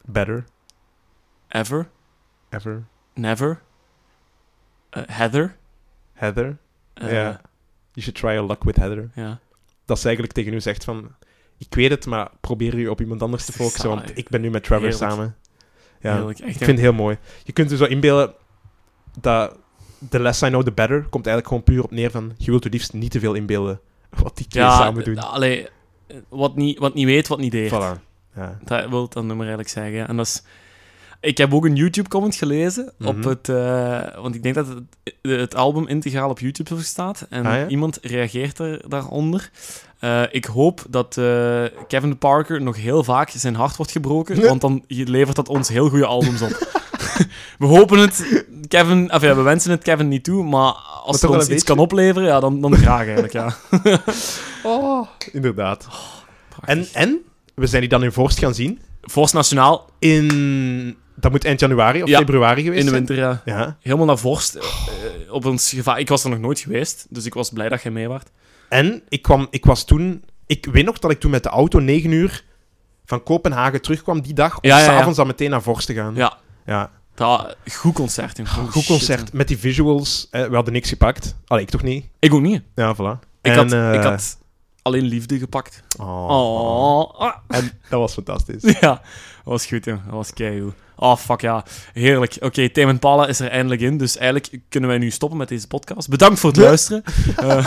Better, 0.04 0.44
Ever? 1.48 1.88
ever, 2.50 2.84
Never? 3.14 3.60
eh, 4.90 5.02
Heather? 5.06 5.56
Heather. 6.12 6.56
eh, 6.94 7.12
Ja. 7.12 7.40
You 7.92 8.00
should 8.06 8.14
try 8.14 8.30
your 8.32 8.46
luck 8.46 8.64
with 8.64 8.76
Heather. 8.76 9.10
ja. 9.14 9.38
dat 9.84 9.98
ze 9.98 10.04
eigenlijk 10.04 10.34
tegen 10.36 10.52
u 10.54 10.60
zegt 10.60 10.84
van... 10.84 11.14
Ik 11.58 11.74
weet 11.74 11.90
het, 11.90 12.06
maar 12.06 12.30
probeer 12.40 12.74
u 12.74 12.86
op 12.88 13.00
iemand 13.00 13.22
anders 13.22 13.44
te 13.44 13.52
focussen, 13.52 13.88
want 13.88 14.18
ik 14.18 14.28
ben 14.28 14.40
nu 14.40 14.50
met 14.50 14.64
Trevor 14.64 14.88
Heerlijk. 14.88 15.10
samen. 15.12 15.36
Ja, 16.00 16.14
Heerlijk. 16.14 16.38
Echt, 16.38 16.48
ik 16.50 16.56
vind 16.56 16.70
het 16.70 16.80
heel 16.80 16.92
mooi. 16.92 17.18
Je 17.44 17.52
kunt 17.52 17.70
je 17.70 17.76
zo 17.76 17.84
inbeelden 17.84 18.34
dat 19.20 19.56
the 20.10 20.20
less 20.20 20.42
I 20.42 20.46
know, 20.48 20.62
the 20.62 20.72
better 20.72 21.00
komt 21.02 21.26
eigenlijk 21.26 21.46
gewoon 21.46 21.62
puur 21.62 21.82
op 21.84 21.90
neer 21.90 22.10
van... 22.10 22.32
Je 22.36 22.50
wilt 22.50 22.64
je 22.64 22.70
liefst 22.70 22.92
niet 22.92 23.10
te 23.10 23.20
veel 23.20 23.34
inbeelden 23.34 23.80
wat 24.08 24.36
die 24.36 24.46
twee 24.46 24.64
ja, 24.64 24.76
samen 24.76 25.04
doen. 25.04 25.18
allee, 25.18 25.68
wat 26.28 26.56
niet, 26.56 26.78
wat 26.78 26.94
niet 26.94 27.06
weet, 27.06 27.28
wat 27.28 27.38
niet 27.38 27.52
deed. 27.52 27.70
Voilà. 27.70 28.00
Ja. 28.36 28.58
Dat 28.64 28.88
wil 28.88 29.08
dat 29.08 29.14
nummer 29.24 29.38
eigenlijk 29.46 29.68
zeggen. 29.68 29.92
ja. 29.92 30.08
En 30.08 30.16
dat 30.16 30.26
is... 30.26 30.42
Ik 31.20 31.38
heb 31.38 31.54
ook 31.54 31.64
een 31.64 31.76
YouTube-comment 31.76 32.34
gelezen 32.34 32.92
op 33.04 33.16
Mhm. 33.16 33.28
het... 33.28 33.48
eh, 33.48 34.22
want 34.22 34.34
ik 34.34 34.42
denk 34.42 34.54
dat 34.54 34.66
het, 34.68 35.14
het 35.22 35.54
album 35.54 35.86
integraal 35.86 36.30
op 36.30 36.38
YouTube 36.38 36.82
staat. 36.82 37.26
En 37.30 37.46
Ah, 37.46 37.54
ja? 37.54 37.66
iemand 37.66 37.98
reageert 38.02 38.58
er 38.58 38.80
daaronder. 38.88 39.50
Eh, 39.98 40.22
ik 40.30 40.44
hoop 40.44 40.84
dat 40.88 41.16
eh, 41.16 41.62
Kevin 41.88 42.18
Parker 42.18 42.62
nog 42.62 42.76
heel 42.76 43.04
vaak 43.04 43.30
zijn 43.30 43.54
hart 43.54 43.76
wordt 43.76 43.92
gebroken, 43.92 44.36
Nee. 44.36 44.48
want 44.48 44.60
dan 44.60 44.84
levert 44.88 45.36
dat 45.36 45.48
ons 45.48 45.68
heel 45.68 45.88
goede 45.88 46.06
albums 46.06 46.42
op. 46.42 46.50
we 47.58 47.66
hopen 47.66 47.98
het, 47.98 48.44
Kevin... 48.68 49.12
Of 49.12 49.22
ja, 49.22 49.34
we 49.36 49.42
wensen 49.42 49.70
het 49.70 49.82
Kevin 49.82 50.08
niet 50.08 50.24
toe, 50.24 50.44
maar 50.44 50.72
als 51.04 51.20
het 51.20 51.30
ons 51.30 51.38
iets 51.38 51.48
beetje. 51.48 51.64
kan 51.64 51.78
opleveren, 51.78 52.28
ja, 52.28 52.40
dan, 52.40 52.60
dan 52.60 52.76
graag 52.76 53.06
eigenlijk, 53.06 53.32
ja. 53.32 53.56
Oh, 54.62 55.06
inderdaad. 55.32 55.86
En, 56.64 56.76
Prachtig. 56.78 56.92
en, 56.92 57.18
we 57.54 57.66
zijn 57.66 57.80
die 57.80 57.90
dan 57.90 58.02
in 58.04 58.12
Vorst 58.12 58.38
gaan 58.38 58.54
zien. 58.54 58.80
Force 59.02 59.34
Nationaal 59.36 59.90
In... 59.98 60.96
Dat 61.16 61.30
moet 61.30 61.44
eind 61.44 61.60
januari 61.60 62.02
of 62.02 62.08
Ja, 62.08 62.18
februari 62.18 62.62
geweest 62.62 62.80
in 62.80 62.86
de 62.86 62.92
zijn. 62.92 63.06
winter, 63.06 63.24
ja. 63.24 63.42
Ja. 63.58 63.76
helemaal 63.80 64.06
naar 64.06 64.18
Vorst. 64.18 64.54
eh, 64.54 64.62
eh, 64.62 65.32
op 65.32 65.44
ons 65.46 65.70
gevaar. 65.70 65.98
Ik 65.98 66.08
was 66.08 66.24
er 66.24 66.30
nog 66.30 66.38
nooit 66.38 66.58
geweest, 66.58 67.06
dus 67.10 67.24
ik 67.26 67.34
was 67.34 67.50
blij 67.50 67.68
dat 67.68 67.82
jij 67.82 67.92
mee 67.92 68.08
was. 68.08 68.20
En 68.68 69.02
ik, 69.08 69.22
kwam, 69.22 69.46
ik 69.50 69.64
was 69.64 69.84
toen... 69.84 70.24
Ik 70.46 70.66
weet 70.72 70.84
nog 70.84 70.98
dat 70.98 71.10
ik 71.10 71.20
toen 71.20 71.30
met 71.30 71.42
de 71.42 71.48
auto 71.48 71.78
9 71.78 72.10
uur 72.10 72.44
van 73.04 73.22
Kopenhagen 73.22 73.82
terugkwam 73.82 74.20
die 74.22 74.34
dag. 74.34 74.52
Om 74.60 74.68
Ja, 74.68 74.78
s'avonds 74.78 75.16
dan 75.16 75.26
meteen 75.26 75.50
naar 75.50 75.62
Vorst 75.62 75.86
te 75.86 75.94
gaan. 75.94 76.14
Ja, 76.14 76.36
Ja. 76.66 76.90
dat, 77.14 77.56
goed 77.72 77.94
concert. 77.94 78.36
jongen. 78.36 78.52
Holy 78.52 78.68
Goed 78.68 78.86
concert. 78.86 79.32
met 79.32 79.48
die 79.48 79.58
visuals. 79.58 80.28
Eh, 80.30 80.44
we 80.46 80.54
hadden 80.54 80.72
niks 80.72 80.88
gepakt. 80.88 81.36
Allee, 81.46 81.62
ik 81.62 81.70
toch 81.70 81.82
niet? 81.82 82.04
Ik 82.18 82.34
ook 82.34 82.40
niet. 82.40 82.62
Ja, 82.74 82.94
voilà. 82.96 83.18
Ik, 83.42 83.52
En, 83.52 83.56
had, 83.56 83.72
eh, 83.72 83.94
ik 83.94 84.02
had 84.02 84.38
alleen 84.84 85.02
liefde 85.04 85.38
gepakt. 85.38 85.82
Oh. 86.00 86.28
Oh. 86.28 87.20
Ah. 87.20 87.34
En 87.48 87.70
dat 87.88 88.00
was 88.00 88.12
fantastisch. 88.12 88.62
Ja, 88.80 88.90
dat 88.90 89.52
was 89.52 89.66
goed, 89.66 89.84
joh. 89.84 90.04
Dat 90.04 90.14
was 90.14 90.32
keigoed. 90.32 90.72
Oh, 90.96 91.16
fuck 91.16 91.40
ja. 91.40 91.64
Heerlijk. 91.92 92.36
Oké, 92.40 92.68
Tame 92.68 92.90
Impala 92.90 93.26
is 93.26 93.40
er 93.40 93.50
eindelijk 93.50 93.80
in, 93.80 93.98
dus 93.98 94.16
eigenlijk 94.16 94.60
kunnen 94.68 94.90
wij 94.90 94.98
nu 94.98 95.10
stoppen 95.10 95.38
met 95.38 95.48
deze 95.48 95.66
podcast. 95.66 96.08
Bedankt 96.08 96.40
voor 96.40 96.50
het 96.50 96.58
luisteren. 96.58 97.02
Eh, 97.36 97.66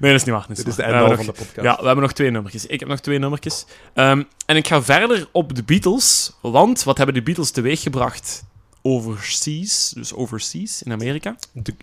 nee, 0.00 0.10
dat 0.12 0.20
is 0.20 0.24
niet 0.24 0.34
waar. 0.34 0.44
Dit 0.48 0.66
is 0.66 0.74
de 0.74 0.82
einde 0.82 0.98
van 0.98 1.08
nog- 1.08 1.26
de 1.26 1.32
podcast. 1.32 1.66
Ja, 1.66 1.76
we 1.80 1.84
hebben 1.86 2.02
nog 2.04 2.12
twee 2.12 2.30
nummertjes. 2.30 2.66
Ik 2.66 2.80
heb 2.80 2.88
nog 2.88 3.00
twee 3.00 3.18
nummertjes. 3.18 3.66
Ehm, 3.94 4.22
en 4.46 4.56
ik 4.56 4.66
ga 4.66 4.82
verder 4.82 5.28
op 5.32 5.54
de 5.54 5.62
Beatles, 5.62 6.32
want 6.40 6.82
wat 6.84 6.96
hebben 6.96 7.14
de 7.14 7.22
Beatles 7.22 7.50
teweeggebracht 7.50 8.44
overseas, 8.82 9.92
dus 9.94 10.14
overseas 10.14 10.82
in 10.82 10.92
Amerika? 10.92 11.36
The- 11.62 11.74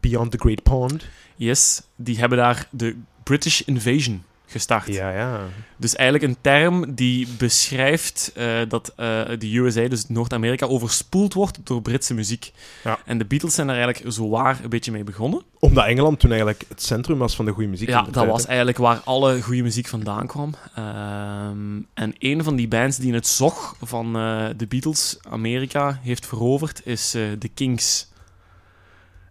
Beyond 0.00 0.30
the 0.30 0.38
Great 0.38 0.62
Pond. 0.62 1.04
Yes, 1.36 1.82
die 1.96 2.18
hebben 2.18 2.38
daar 2.38 2.68
de 2.70 2.96
British 3.26 3.60
Invasion 3.60 4.22
gestart. 4.48 4.86
Ja, 4.86 5.10
ja. 5.10 5.40
Dus 5.76 5.94
eigenlijk 5.96 6.30
een 6.30 6.36
term 6.40 6.94
die 6.94 7.28
beschrijft 7.38 8.32
eh, 8.34 8.46
dat 8.68 8.92
eh, 8.96 9.22
de 9.38 9.56
USA, 9.56 9.88
dus 9.88 10.04
Noord-Amerika, 10.08 10.66
overspoeld 10.66 11.34
wordt 11.34 11.58
door 11.64 11.82
Britse 11.82 12.14
muziek. 12.14 12.52
Ja. 12.84 12.98
En 13.04 13.18
de 13.18 13.24
Beatles 13.24 13.54
zijn 13.54 13.66
daar 13.66 13.76
eigenlijk 13.76 14.12
zowaar 14.14 14.58
een 14.62 14.68
beetje 14.68 14.92
mee 14.92 15.04
begonnen. 15.04 15.42
Omdat 15.58 15.84
Engeland 15.86 16.20
toen 16.20 16.30
eigenlijk 16.30 16.64
het 16.68 16.82
centrum 16.82 17.18
was 17.18 17.36
van 17.36 17.44
de 17.44 17.50
goede 17.52 17.68
muziek. 17.68 17.88
Ja, 17.88 17.98
de 17.98 18.04
dat 18.04 18.14
tijd, 18.14 18.26
was 18.30 18.46
eigenlijk 18.46 18.78
waar 18.78 19.00
alle 19.04 19.42
goede 19.42 19.62
muziek 19.62 19.86
vandaan 19.86 20.26
kwam. 20.26 20.54
Ehm, 20.74 21.80
en 21.94 22.14
een 22.18 22.44
van 22.44 22.56
die 22.56 22.68
bands 22.68 22.96
die 22.96 23.08
in 23.08 23.14
het 23.14 23.26
zog 23.26 23.76
van 23.82 24.16
eh, 24.16 24.44
de 24.56 24.66
Beatles 24.66 25.16
Amerika 25.30 25.98
heeft 26.02 26.26
veroverd, 26.26 26.80
is 26.84 27.10
The 27.10 27.50
Kings. 27.54 28.08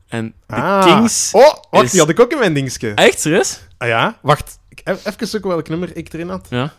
En 0.08 0.34
de 0.48 0.56
Ah. 0.56 0.84
Kings... 0.86 1.30
Oh, 1.34 1.54
wacht, 1.70 1.86
is- 1.86 1.92
die 1.92 2.00
had 2.00 2.10
ik 2.10 2.20
ook 2.20 2.32
in 2.32 2.38
mijn 2.40 2.54
dingetje. 2.54 2.90
Echt, 2.94 3.20
serieus? 3.20 3.60
Ah 3.86 3.92
ja, 3.92 4.18
wacht. 4.22 4.60
Ik, 4.70 4.82
e- 4.84 4.92
even 5.04 5.28
zoeken 5.28 5.50
welk 5.50 5.70
nummer 5.70 5.98
ik 5.98 6.14
erin 6.14 6.30
had. 6.30 6.48
Ja. 6.50 6.74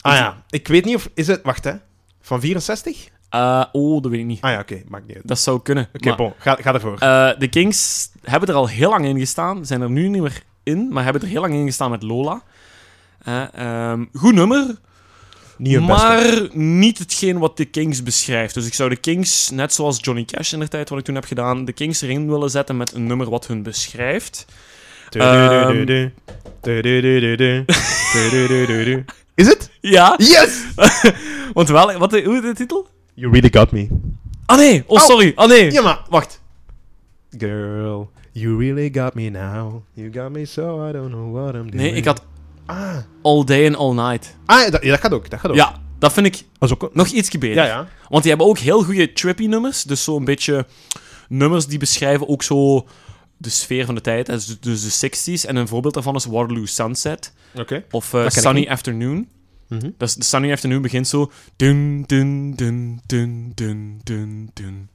Ah 0.00 0.14
ja, 0.14 0.42
ik 0.50 0.68
weet 0.68 0.84
niet 0.84 0.96
of... 0.96 1.08
Is 1.14 1.26
het... 1.26 1.42
Wacht, 1.42 1.64
hè. 1.64 1.72
Van 2.20 2.40
64? 2.40 3.08
Eh, 3.28 3.64
oh, 3.72 4.02
dat 4.02 4.10
weet 4.10 4.20
ik 4.20 4.26
niet. 4.26 4.40
Ah 4.40 4.50
ja, 4.50 4.58
oké. 4.58 4.82
maakt 4.88 5.06
niet 5.06 5.16
uit. 5.16 5.28
Dat 5.28 5.38
zou 5.38 5.62
kunnen. 5.62 5.88
Oké, 5.94 6.08
maar- 6.08 6.16
bon. 6.16 6.32
Ga, 6.38 6.56
ga 6.60 6.74
ervoor. 6.74 6.98
Eh, 6.98 7.30
de 7.38 7.48
Kings 7.48 8.08
hebben 8.22 8.48
er 8.48 8.54
al 8.54 8.68
heel 8.68 8.90
lang 8.90 9.04
in 9.04 9.18
gestaan. 9.18 9.66
Zijn 9.66 9.80
er 9.80 9.90
nu 9.90 10.08
niet 10.08 10.22
meer 10.22 10.42
in, 10.62 10.88
maar 10.90 11.04
hebben 11.04 11.22
er 11.22 11.28
heel 11.28 11.40
lang 11.40 11.54
in 11.54 11.66
gestaan 11.66 11.90
met 11.90 12.02
Lola. 12.02 12.42
Eh, 13.18 13.54
ehm, 13.54 14.04
goed 14.12 14.34
nummer, 14.34 14.76
niet 15.56 15.80
maar 15.80 16.48
niet 16.52 16.98
hetgeen 16.98 17.38
wat 17.38 17.56
de 17.56 17.64
Kings 17.64 18.02
beschrijft. 18.02 18.54
Dus 18.54 18.66
ik 18.66 18.74
zou 18.74 18.88
de 18.88 18.96
Kings, 18.96 19.50
net 19.50 19.72
zoals 19.74 19.98
Johnny 20.00 20.24
Cash 20.24 20.52
in 20.52 20.60
de 20.60 20.68
tijd 20.68 20.88
wat 20.88 20.98
ik 20.98 21.04
toen 21.04 21.14
heb 21.14 21.24
gedaan, 21.24 21.64
de 21.64 21.72
Kings 21.72 22.00
erin 22.00 22.28
willen 22.28 22.50
zetten 22.50 22.76
met 22.76 22.92
een 22.92 23.06
nummer 23.06 23.30
wat 23.30 23.46
hun 23.46 23.62
beschrijft. 23.62 24.44
Du-du-du-du-du. 25.12 26.12
Is 29.34 29.46
het? 29.46 29.70
Ja, 29.80 30.14
Yes! 30.18 30.64
want 31.54 31.68
wel, 31.68 31.98
wat, 31.98 32.12
hoe 32.12 32.34
is 32.34 32.40
de 32.40 32.52
titel? 32.54 32.86
You 33.14 33.32
really 33.32 33.48
got 33.52 33.70
me. 33.72 33.88
Ah 34.46 34.56
nee, 34.56 34.84
oh 34.86 35.00
Oh. 35.00 35.06
sorry, 35.06 35.32
ah 35.34 35.48
nee. 35.48 35.72
Ja, 35.72 35.82
maar... 35.82 36.00
Wacht. 36.08 36.40
Girl, 37.38 38.10
you 38.32 38.58
really 38.58 38.90
got 38.94 39.14
me 39.14 39.28
now. 39.30 39.82
You 39.94 40.10
got 40.12 40.30
me 40.30 40.44
so 40.44 40.88
I 40.88 40.92
don't 40.92 41.10
know 41.12 41.32
what 41.34 41.54
I'm 41.54 41.70
doing. 41.70 41.74
Nee, 41.74 41.92
ik 41.92 42.04
had 42.04 42.22
Ah, 42.66 42.96
All 43.22 43.44
Day 43.44 43.66
and 43.66 43.76
All 43.76 43.92
Night. 43.94 44.36
ah 44.46 44.70
dat, 44.70 44.82
ja, 44.82 44.90
dat 44.90 45.00
gaat 45.00 45.12
ook. 45.12 45.30
Dat 45.30 45.40
gaat 45.40 45.50
ook. 45.50 45.56
Ja, 45.56 45.74
dat 45.98 46.12
vind 46.12 46.26
ik 46.26 46.42
Dat 46.58 46.70
is 46.70 46.74
ook... 46.78 46.94
nog 46.94 47.06
iets 47.08 47.30
beter. 47.30 47.56
Ja, 47.56 47.64
ja. 47.64 47.86
Want 48.08 48.22
die 48.22 48.30
hebben 48.32 48.48
ook 48.50 48.58
heel 48.58 48.82
goede 48.82 49.12
trippy 49.12 49.46
nummers. 49.46 49.82
Dus 49.82 50.04
zo'n 50.04 50.24
beetje 50.24 50.66
nummers 51.28 51.66
die 51.66 51.78
beschrijven 51.78 52.28
ook 52.28 52.42
zo 52.42 52.86
de 53.42 53.50
sfeer 53.50 53.84
van 53.84 53.94
de 53.94 54.00
tijd. 54.00 54.26
Dus, 54.26 54.60
dus 54.60 54.98
de 55.00 55.08
60s. 55.08 55.46
En 55.46 55.56
een 55.56 55.68
voorbeeld 55.68 55.94
daarvan 55.94 56.14
is 56.14 56.24
Waterloo 56.24 56.66
Sunset. 56.66 57.32
Oké. 57.54 57.84
Of 57.90 58.14
eh, 58.14 58.28
Sunny. 58.28 58.66
Afternoon. 58.68 59.28
Dat 59.98 60.08
is, 60.08 60.14
de 60.14 60.24
Sunny 60.24 60.52
Afternoon 60.52 60.82
begint 60.82 61.08
zo. 61.08 61.32
Dun, 61.56 62.04
dun, 62.06 62.54
dun, 62.54 63.00
dun, 63.06 63.52
dun, 63.54 64.00
dun, 64.04 64.50
dun. 64.52 64.88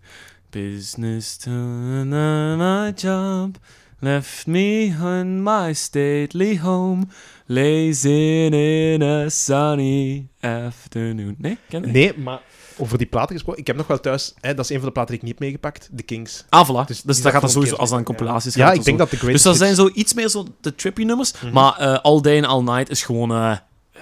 Business 0.50 1.38
to 1.38 1.52
my 1.52 2.92
job. 2.96 3.58
Left 4.00 4.48
me 4.48 4.96
on 5.02 5.44
my 5.44 5.74
stately 5.74 6.58
home. 6.60 7.06
Lazing 7.46 8.54
in 8.54 9.02
a 9.02 9.30
sunny 9.30 10.28
afternoon. 10.40 11.36
Nee, 11.38 11.58
ken? 11.70 11.92
Nee, 11.92 12.18
maar 12.18 12.40
over 12.78 12.98
die 12.98 13.08
platen 13.08 13.36
gesproken. 13.36 13.62
Ik 13.62 13.68
heb 13.68 13.76
nog 13.76 13.88
wel 13.88 14.00
thuis... 14.00 14.34
Hè, 14.42 14.54
dat 14.54 14.66
is 14.66 14.72
een 14.72 14.78
van 14.78 14.86
de 14.86 14.92
platen 14.92 15.12
die 15.12 15.20
ik 15.22 15.28
niet 15.28 15.40
meegepakt. 15.40 15.90
The 15.96 16.04
Kings. 16.04 16.46
Ah, 16.50 16.70
voilà. 16.70 16.88
Dus 16.88 17.02
Dus, 17.02 17.22
dat 17.22 17.32
gaat 17.32 17.44
een 17.44 17.50
sowieso, 17.50 17.76
als 17.76 17.90
dat 17.90 18.00
een 18.00 18.06
zo, 18.06 18.14
compilatie 18.14 18.50
is, 18.50 18.56
Ja, 18.56 18.66
gaat 18.68 18.76
ik 18.76 18.84
denk 18.84 18.98
zo. 18.98 19.04
dat 19.04 19.12
de 19.12 19.18
Great 19.18 19.34
Dus 19.34 19.42
dat 19.42 19.54
Hits- 19.54 19.66
zijn 19.66 19.76
zo 19.76 19.90
iets 19.94 20.14
meer 20.14 20.30
zo 20.30 20.46
de 20.62 20.76
trippy 20.76 21.04
nummers. 21.04 21.34
Maar 21.54 22.00
All 22.02 22.22
Day 22.22 22.38
and 22.44 22.46
All 22.46 22.76
Night 22.76 22.90
is 22.90 23.04
gewoon, 23.04 23.60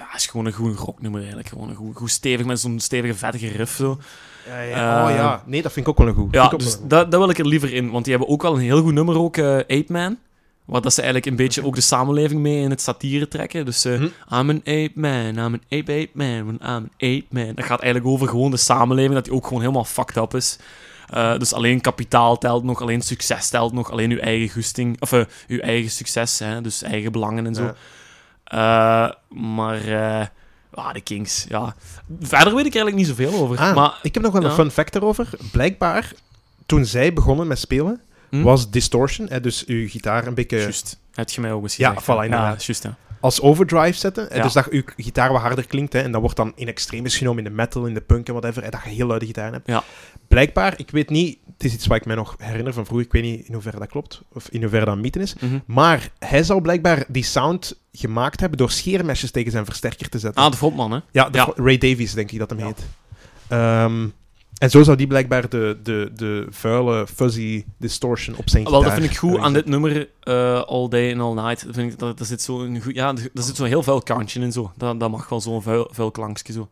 ja, 0.09 0.15
is 0.15 0.25
gewoon 0.25 0.45
een 0.45 0.53
goed 0.53 0.77
rocknummer 0.77 1.19
eigenlijk. 1.19 1.49
Gewoon 1.49 1.69
een 1.69 1.75
goed, 1.75 1.95
goed 1.95 2.11
stevig, 2.11 2.45
met 2.45 2.59
zo'n 2.59 2.79
stevige, 2.79 3.13
vettige 3.15 3.47
riff 3.47 3.75
zo. 3.75 3.99
Ja, 4.47 4.61
ja. 4.61 5.03
oh 5.03 5.09
Eh, 5.09 5.15
ja, 5.15 5.43
nee, 5.45 5.61
dat 5.61 5.71
vind 5.71 5.85
ik 5.85 5.91
ook 5.91 5.97
wel 5.97 6.07
een 6.07 6.13
goed. 6.13 6.33
Ja, 6.33 6.47
dus 6.47 6.77
dat, 6.87 7.11
dat 7.11 7.19
wil 7.19 7.29
ik 7.29 7.37
er 7.39 7.47
liever 7.47 7.73
in. 7.73 7.91
Want 7.91 8.03
die 8.05 8.13
hebben 8.13 8.33
ook 8.33 8.41
wel 8.41 8.53
een 8.53 8.61
heel 8.61 8.81
goed 8.81 8.93
nummer, 8.93 9.17
ook 9.17 9.37
eh 9.37 9.55
Ape 9.57 9.85
Man. 9.87 10.17
Waar 10.65 10.81
dat 10.81 10.93
ze 10.93 11.01
eigenlijk 11.01 11.31
een 11.31 11.35
beetje 11.37 11.65
ook 11.65 11.75
de 11.75 11.81
samenleving 11.81 12.41
mee 12.41 12.61
in 12.61 12.69
het 12.69 12.81
satire 12.81 13.27
trekken. 13.27 13.65
Dus 13.65 13.85
eh, 13.85 13.93
Mhm. 13.93 14.03
I'm 14.03 14.49
an 14.49 14.61
ape 14.65 14.91
man, 14.93 15.27
I'm 15.29 15.39
an 15.39 15.61
ape 15.69 15.91
ape 15.91 16.09
man, 16.13 16.47
I'm 16.47 16.59
an 16.61 16.89
ape 16.97 17.25
man. 17.29 17.51
Dat 17.55 17.65
gaat 17.65 17.81
eigenlijk 17.81 18.13
over 18.13 18.27
gewoon 18.27 18.51
de 18.51 18.57
samenleving, 18.57 19.13
dat 19.13 19.23
die 19.23 19.33
ook 19.33 19.45
gewoon 19.47 19.61
helemaal 19.61 19.85
fucked 19.85 20.15
up 20.15 20.33
is. 20.33 20.57
Eh, 21.09 21.37
dus 21.37 21.53
alleen 21.53 21.81
kapitaal 21.81 22.37
telt 22.37 22.63
nog, 22.63 22.81
alleen 22.81 23.01
succes 23.01 23.49
telt 23.49 23.73
nog, 23.73 23.91
alleen 23.91 24.11
uw 24.11 24.17
eigen 24.19 24.49
goesting, 24.49 25.01
of 25.01 25.11
uw 25.47 25.59
eigen 25.59 25.91
succes, 25.91 26.39
hè, 26.39 26.61
dus 26.61 26.81
eigen 26.81 27.11
belangen 27.11 27.45
en 27.45 27.55
zo. 27.55 27.63
Ja. 27.63 27.75
Eh, 28.45 29.09
maar, 29.29 29.81
eh, 29.87 30.25
ah, 30.73 30.93
de 30.93 31.01
Kings, 31.01 31.45
ja. 31.49 31.75
Verder 32.19 32.55
weet 32.55 32.65
ik 32.65 32.75
eigenlijk 32.75 32.95
niet 32.95 33.07
zoveel 33.07 33.33
over. 33.41 33.57
Ah, 33.57 33.75
maar, 33.75 33.99
ik 34.01 34.13
heb 34.13 34.23
nog 34.23 34.31
wel 34.33 34.43
een 34.43 34.51
fun 34.51 34.71
fact 34.71 34.95
erover. 34.95 35.29
Blijkbaar, 35.51 36.11
toen 36.65 36.85
zij 36.85 37.13
begonnen 37.13 37.47
met 37.47 37.59
spelen, 37.59 38.01
Hm? 38.29 38.41
was 38.41 38.69
distortion, 38.69 39.27
hè, 39.29 39.39
dus 39.39 39.65
uw 39.65 39.89
gitaar 39.89 40.27
een 40.27 40.33
beetje 40.33 40.57
Juist. 40.57 40.99
Heb 41.11 41.29
je 41.29 41.41
mij 41.41 41.51
ook 41.51 41.63
eens 41.63 41.75
Ja, 41.75 41.93
voilà, 41.93 42.05
inderdaad. 42.05 42.59
Ja, 42.59 42.65
juist, 42.65 42.83
ja. 42.83 42.95
Als 43.25 43.41
overdrive 43.41 43.97
zetten. 43.97 44.27
Ja. 44.33 44.41
Dus 44.41 44.53
dat 44.53 44.69
uw 44.69 44.81
gitaar 44.97 45.31
wat 45.31 45.41
harder 45.41 45.67
klinkt. 45.67 45.93
Hè, 45.93 45.99
en 45.99 46.11
dat 46.11 46.21
wordt 46.21 46.35
dan 46.35 46.51
in 46.55 46.67
extremis 46.67 47.17
genomen 47.17 47.37
in 47.37 47.49
de 47.49 47.55
metal, 47.55 47.85
in 47.85 47.93
de 47.93 48.01
punk 48.01 48.27
en 48.27 48.33
whatever. 48.33 48.63
Hè, 48.63 48.69
dat 48.69 48.81
je 48.83 48.89
heel 48.89 49.07
luide 49.07 49.25
gitaar 49.25 49.51
hebt. 49.51 49.67
Ja. 49.67 49.83
Blijkbaar, 50.27 50.73
ik 50.77 50.89
weet 50.91 51.09
niet, 51.09 51.37
het 51.53 51.63
is 51.63 51.73
iets 51.73 51.87
wat 51.87 51.97
ik 51.97 52.05
mij 52.05 52.15
nog 52.15 52.35
herinner 52.37 52.73
van 52.73 52.85
vroeger. 52.85 53.05
Ik 53.05 53.11
weet 53.11 53.23
niet 53.23 53.47
in 53.47 53.53
hoeverre 53.53 53.79
dat 53.79 53.87
klopt, 53.87 54.21
of 54.33 54.49
in 54.49 54.61
hoeverre 54.61 54.85
dat 54.85 54.93
een 54.93 55.01
mythe 55.01 55.19
is. 55.19 55.35
Mhm. 55.39 55.59
Maar 55.65 56.09
hij 56.19 56.43
zou 56.43 56.61
blijkbaar 56.61 57.05
die 57.07 57.23
sound 57.23 57.79
gemaakt 57.91 58.39
hebben 58.39 58.57
door 58.57 58.71
scheermesjes 58.71 59.31
tegen 59.31 59.51
zijn 59.51 59.65
versterker 59.65 60.09
te 60.09 60.19
zetten. 60.19 60.43
Ah, 60.43 60.51
de 60.51 60.57
frontman, 60.57 60.91
hè? 60.91 60.99
Ja, 61.11 61.29
de 61.29 61.37
Ja. 61.37 61.51
Ray 61.55 61.77
Davies, 61.77 62.13
denk 62.13 62.31
ik 62.31 62.39
dat 62.39 62.49
hem 62.49 62.59
heet. 62.59 62.85
Ehm, 63.47 64.07
en 64.57 64.69
zo 64.69 64.83
zou 64.83 64.97
die 64.97 65.07
blijkbaar 65.07 65.49
de, 65.49 65.77
de, 65.83 66.11
de 66.15 66.47
vuile, 66.49 67.07
fuzzy 67.15 67.65
distortion 67.77 68.35
op 68.35 68.49
zijn 68.49 68.63
Wel, 68.63 68.83
dat 68.83 68.93
vind 68.93 69.05
ik 69.05 69.17
goed 69.17 69.37
aan 69.37 69.53
dit 69.53 69.65
nummer, 69.65 70.09
eh, 70.23 70.61
All 70.61 70.87
Day 70.87 71.11
and 71.11 71.21
All 71.21 71.45
Night. 71.45 71.65
Dat 71.65 71.75
Vind 71.75 71.91
ik, 71.91 71.99
dat, 71.99 72.17
dat 72.17 72.27
zit 72.27 72.41
zo 72.41 72.61
een 72.61 72.81
goed, 72.81 72.95
ja, 72.95 73.13
er 73.33 73.43
zit 73.43 73.55
zo'n 73.55 73.67
heel 73.67 73.83
vuil 73.83 74.01
kantje 74.01 74.39
in 74.39 74.51
zo. 74.51 74.71
Dat, 74.77 74.99
dat 74.99 75.11
mag 75.11 75.29
wel 75.29 75.41
zo'n 75.41 75.61
vuil, 75.61 75.89
vuil 75.91 76.11
klankje 76.11 76.53
zo. 76.53 76.69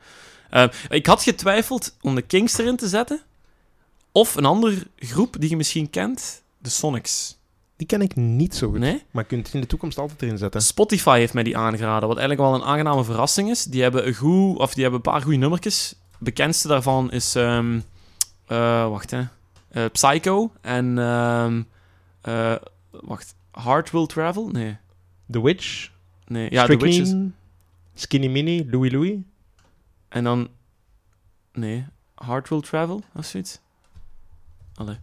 Eh, 0.49 0.65
ik 0.89 1.05
had 1.05 1.23
getwijfeld 1.23 1.97
om 2.01 2.15
de 2.15 2.21
Kings 2.21 2.57
erin 2.57 2.75
te 2.75 2.87
zetten. 2.87 3.21
Of 4.11 4.35
een 4.35 4.45
andere 4.45 4.75
groep 4.95 5.35
die 5.39 5.49
je 5.49 5.57
misschien 5.57 5.89
kent, 5.89 6.43
de 6.57 6.69
Sonics. 6.69 7.37
Die 7.75 7.87
ken 7.87 8.01
ik 8.01 8.15
niet 8.15 8.55
zo 8.55 8.69
goed. 8.69 8.79
Nee? 8.79 9.03
Maar 9.11 9.23
je 9.23 9.29
kunt 9.29 9.45
het 9.45 9.55
in 9.55 9.61
de 9.61 9.67
toekomst 9.67 9.97
altijd 9.97 10.21
erin 10.21 10.37
zetten. 10.37 10.61
Spotify 10.61 11.17
heeft 11.17 11.33
mij 11.33 11.43
die 11.43 11.57
aangeraden, 11.57 12.07
wat 12.07 12.17
eigenlijk 12.17 12.49
wel 12.49 12.59
een 12.59 12.67
aangename 12.67 13.03
verrassing 13.03 13.49
is. 13.49 13.63
Die 13.63 13.81
hebben 13.81 14.07
een, 14.07 14.13
goed, 14.13 14.57
of 14.57 14.73
die 14.73 14.83
hebben 14.83 15.01
een 15.05 15.11
paar 15.11 15.21
goede 15.21 15.37
nummertjes. 15.37 15.95
Bekendste 16.23 16.67
daarvan 16.67 17.11
is... 17.11 17.35
ehm, 17.35 17.79
eh, 18.45 18.89
wacht, 18.89 19.11
hè. 19.11 19.23
Eh, 19.69 19.85
Psycho 19.91 20.51
en... 20.61 20.97
ehm, 20.97 21.63
eh, 22.21 22.55
wacht. 22.91 23.35
Heart 23.51 23.91
Will 23.91 24.05
Travel? 24.05 24.47
Nee. 24.47 24.77
The 25.31 25.41
Witch, 25.41 25.91
Nee, 26.27 26.51
ja, 26.51 26.65
The 26.65 26.77
Witches. 26.77 27.15
Skinny 27.93 28.27
Mini, 28.27 28.69
Louie 28.69 28.91
Louie. 28.91 29.25
En 30.09 30.23
dan... 30.23 30.49
Nee. 31.51 31.85
Heart 32.15 32.49
Will 32.49 32.61
Travel, 32.61 33.03
of 33.15 33.25
zoiets. 33.25 33.59
Allee. 34.75 34.97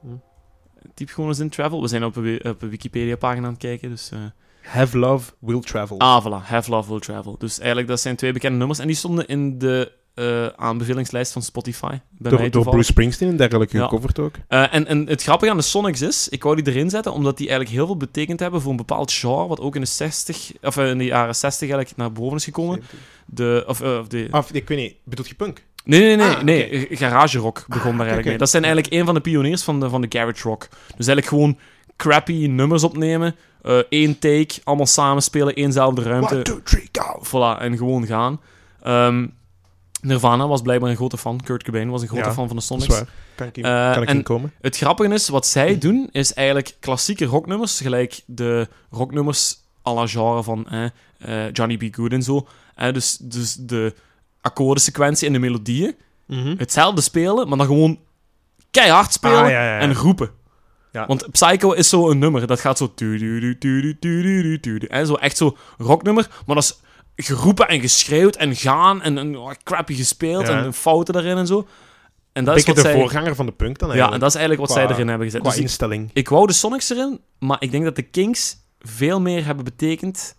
Hm. 0.00 0.16
Typ 0.94 1.08
gewoon 1.08 1.28
eens 1.30 1.38
in 1.38 1.48
Travel. 1.48 1.80
We 1.80 1.88
zijn 1.88 2.04
op 2.04 2.16
een, 2.16 2.44
op 2.44 2.62
een 2.62 2.68
Wikipedia-pagina 2.68 3.46
aan 3.46 3.52
het 3.52 3.62
kijken, 3.62 3.90
dus... 3.90 4.10
Have 4.62 4.98
Love, 4.98 5.32
Will 5.38 5.60
Travel. 5.60 5.98
Ah, 5.98 6.26
voilà. 6.26 6.42
Have 6.46 6.70
Love 6.70 6.90
Will 6.90 7.00
Travel. 7.00 7.36
Dus 7.38 7.58
eigenlijk, 7.58 7.88
dat 7.88 8.00
zijn 8.00 8.16
twee 8.16 8.32
bekende 8.32 8.58
nummers. 8.58 8.78
En 8.78 8.86
die 8.86 8.96
stonden 8.96 9.26
in 9.26 9.58
de 9.58 9.92
eh, 10.14 10.46
aanbevelingslijst 10.46 11.32
van 11.32 11.42
Spotify. 11.42 11.98
Bij 12.10 12.32
mij 12.32 12.50
door, 12.50 12.62
door. 12.62 12.72
Bruce 12.72 12.90
Springsteen 12.90 13.28
en 13.28 13.36
dergelijke 13.36 13.76
Ja. 13.76 13.82
gecoverd 13.84 14.18
ook. 14.18 14.34
Eh, 14.48 14.74
en, 14.74 14.86
en 14.86 15.06
het 15.06 15.22
grappige 15.22 15.50
aan 15.50 15.56
de 15.56 15.62
Sonics 15.62 16.02
is, 16.02 16.28
ik 16.28 16.42
wou 16.42 16.62
die 16.62 16.74
erin 16.74 16.90
zetten, 16.90 17.12
omdat 17.12 17.36
die 17.36 17.48
eigenlijk 17.48 17.76
heel 17.76 17.86
veel 17.86 17.96
betekend 17.96 18.40
hebben 18.40 18.60
voor 18.60 18.70
een 18.70 18.76
bepaald 18.76 19.12
genre, 19.12 19.46
wat 19.46 19.60
ook 19.60 19.74
in 19.74 19.80
de, 19.80 19.86
60, 19.86 20.52
of 20.62 20.76
eh, 20.76 20.90
in 20.90 20.98
de 20.98 21.04
jaren 21.04 21.34
60 21.34 21.60
eigenlijk 21.68 21.96
naar 21.96 22.12
boven 22.12 22.36
is 22.36 22.44
gekomen. 22.44 22.82
De, 23.26 23.64
of, 23.66 23.80
of 23.80 24.08
de, 24.08 24.28
Of, 24.30 24.52
ik 24.52 24.68
weet 24.68 24.78
niet, 24.78 24.94
bedoelt 25.04 25.28
je 25.28 25.34
punk? 25.34 25.62
Nee, 25.84 26.00
nee, 26.00 26.16
nee. 26.16 26.36
Ah, 26.36 26.42
nee. 26.42 26.86
Garage 26.90 27.38
rock 27.38 27.64
begon 27.68 27.80
Ah, 27.82 27.90
daar 27.90 27.98
eigenlijk 27.98 28.28
mee. 28.28 28.38
Dat 28.38 28.50
zijn 28.50 28.64
eigenlijk 28.64 28.94
een 28.94 29.04
van 29.04 29.14
de 29.14 29.20
pioniers 29.20 29.62
van 29.62 29.80
de, 29.80 29.88
van 29.88 30.00
de 30.00 30.06
garage 30.08 30.48
rock. 30.48 30.68
Dus 30.96 31.06
eigenlijk 31.06 31.26
gewoon 31.26 31.58
crappy 31.96 32.46
nummers 32.46 32.84
opnemen, 32.84 33.34
eh 33.62 33.78
één 33.88 34.18
take, 34.18 34.54
allemaal 34.64 34.86
samenspelen, 34.86 35.54
éénzelfde 35.54 36.02
ruimte. 36.02 36.34
One, 36.34 36.42
two, 36.42 36.60
three, 36.62 36.88
go! 36.92 37.22
Voilà, 37.26 37.60
en 37.60 37.76
gewoon 37.76 38.06
gaan. 38.06 38.40
Ehm, 38.82 39.26
Nirvana 40.00 40.46
was 40.48 40.62
blijkbaar 40.62 40.90
een 40.90 40.96
grote 40.96 41.18
fan. 41.18 41.40
Kurt 41.40 41.62
Cobain 41.62 41.90
was 41.90 42.02
een 42.02 42.08
grote 42.08 42.24
Ja, 42.28 42.32
fan 42.32 42.46
van 42.46 42.56
de 42.56 42.62
Sonics. 42.62 42.86
waar. 42.86 43.06
Kan 43.34 43.46
ik, 43.46 43.56
in, 43.56 43.64
Eh, 43.64 43.92
kan 43.92 44.02
ik 44.02 44.08
en- 44.08 44.16
inkomen? 44.16 44.52
Het 44.60 44.76
grappige 44.76 45.12
is, 45.14 45.28
wat 45.28 45.46
zij 45.46 45.78
doen, 45.78 46.08
is 46.12 46.34
eigenlijk 46.34 46.76
klassieke 46.80 47.24
rocknummers, 47.24 47.80
gelijk 47.80 48.20
de 48.26 48.68
rocknummers 48.90 49.56
à 49.86 49.92
la 49.94 50.06
genre 50.06 50.42
van 50.42 50.66
eh, 50.68 50.84
eh, 51.18 51.52
Johnny 51.52 51.76
B. 51.76 51.94
Good 51.94 52.12
en 52.12 52.22
zo. 52.22 52.46
Eh, 52.74 52.92
dus, 52.92 53.16
dus 53.20 53.54
de 53.54 53.94
akkoordensequentie 54.40 55.26
en 55.26 55.32
de 55.32 55.38
melodieën, 55.38 55.94
Mhm. 56.26 56.54
hetzelfde 56.58 57.00
spelen, 57.00 57.48
maar 57.48 57.58
dan 57.58 57.66
gewoon 57.66 57.98
keihard 58.70 59.12
spelen 59.12 59.38
Ah, 59.42 59.50
ja, 59.50 59.64
ja, 59.64 59.74
ja. 59.74 59.78
en 59.78 59.94
roepen. 59.94 60.30
Ja. 60.92 61.06
Want 61.06 61.30
Psycho 61.30 61.72
is 61.72 61.88
zo 61.88 62.10
een 62.10 62.18
nummer, 62.18 62.46
dat 62.46 62.60
gaat 62.60 62.78
zo... 62.78 62.92
En 64.88 65.06
zo 65.06 65.14
echt 65.14 65.36
zo 65.36 65.56
rocknummer, 65.78 66.28
maar 66.46 66.54
dat 66.54 66.64
is 66.64 66.80
geroepen 67.26 67.68
en 67.68 67.80
geschreeuwd 67.80 68.36
en 68.36 68.56
gaan 68.56 69.02
en, 69.02 69.18
en 69.18 69.36
oh, 69.36 69.50
crappy 69.62 69.94
gespeeld 69.94 70.46
Ja. 70.46 70.64
en 70.64 70.72
fouten 70.74 71.14
daarin 71.14 71.36
en 71.36 71.46
zo. 71.46 71.66
En 72.32 72.44
dat 72.44 72.54
Een 72.54 72.60
is 72.60 72.66
wat 72.66 72.74
de 72.76 72.80
zij... 72.82 72.94
voorganger 72.94 73.34
van 73.34 73.46
de 73.46 73.52
punk 73.52 73.78
dan 73.78 73.88
Ja, 73.88 73.94
eigenlijk. 73.94 74.14
en 74.14 74.20
dat 74.20 74.28
is 74.28 74.34
eigenlijk 74.34 74.66
wat 74.68 74.76
Qua- 74.76 74.86
zij 74.86 74.94
erin 74.94 75.08
hebben 75.08 75.26
gezet. 75.26 75.40
Qua 75.40 75.50
Dus 75.50 75.58
ik, 75.58 75.64
instelling. 75.64 76.10
ik 76.12 76.28
wou 76.28 76.46
de 76.46 76.52
Sonics 76.52 76.90
erin, 76.90 77.20
maar 77.38 77.56
ik 77.60 77.70
denk 77.70 77.84
dat 77.84 77.96
de 77.96 78.02
Kings 78.02 78.56
veel 78.80 79.20
meer 79.20 79.44
hebben 79.44 79.64
betekend 79.64 80.34